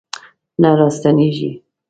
[0.61, 1.51] نه راستنیږي